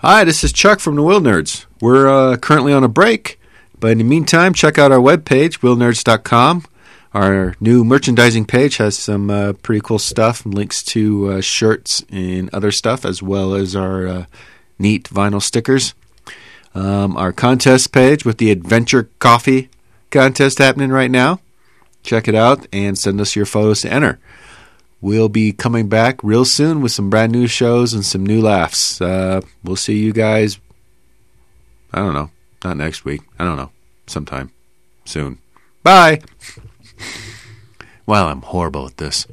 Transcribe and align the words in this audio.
Hi, 0.00 0.22
this 0.22 0.44
is 0.44 0.52
Chuck 0.52 0.78
from 0.78 0.94
the 0.94 1.02
Wheel 1.02 1.20
Nerds. 1.20 1.66
We're 1.80 2.06
uh, 2.06 2.36
currently 2.36 2.72
on 2.72 2.84
a 2.84 2.88
break, 2.88 3.40
but 3.80 3.90
in 3.90 3.98
the 3.98 4.04
meantime, 4.04 4.54
check 4.54 4.78
out 4.78 4.92
our 4.92 5.00
webpage, 5.00 5.58
wheelnerds.com. 5.58 6.64
Our 7.12 7.56
new 7.58 7.82
merchandising 7.84 8.44
page 8.44 8.76
has 8.76 8.96
some 8.96 9.28
uh, 9.28 9.54
pretty 9.54 9.80
cool 9.80 9.98
stuff, 9.98 10.44
and 10.44 10.54
links 10.54 10.84
to 10.84 11.32
uh, 11.32 11.40
shirts 11.40 12.04
and 12.10 12.48
other 12.52 12.70
stuff, 12.70 13.04
as 13.04 13.24
well 13.24 13.54
as 13.56 13.74
our 13.74 14.06
uh, 14.06 14.24
neat 14.78 15.08
vinyl 15.08 15.42
stickers. 15.42 15.94
Um, 16.76 17.16
our 17.16 17.32
contest 17.32 17.90
page 17.90 18.24
with 18.24 18.38
the 18.38 18.52
Adventure 18.52 19.10
Coffee 19.18 19.68
contest 20.12 20.58
happening 20.58 20.90
right 20.90 21.10
now. 21.10 21.40
Check 22.04 22.28
it 22.28 22.36
out 22.36 22.68
and 22.72 22.96
send 22.96 23.20
us 23.20 23.34
your 23.34 23.46
photos 23.46 23.80
to 23.80 23.92
enter. 23.92 24.20
We'll 25.00 25.28
be 25.28 25.52
coming 25.52 25.88
back 25.88 26.22
real 26.24 26.44
soon 26.44 26.80
with 26.80 26.92
some 26.92 27.08
brand 27.08 27.30
new 27.32 27.46
shows 27.46 27.94
and 27.94 28.04
some 28.04 28.26
new 28.26 28.40
laughs. 28.42 29.00
Uh, 29.00 29.40
we'll 29.62 29.76
see 29.76 29.98
you 29.98 30.12
guys. 30.12 30.58
I 31.92 32.00
don't 32.00 32.14
know. 32.14 32.30
Not 32.64 32.76
next 32.76 33.04
week. 33.04 33.22
I 33.38 33.44
don't 33.44 33.56
know. 33.56 33.70
Sometime 34.06 34.50
soon. 35.04 35.38
Bye. 35.82 36.22
Wow, 38.06 38.28
I'm 38.28 38.40
horrible 38.40 38.86
at 38.86 38.96
this. 38.96 39.26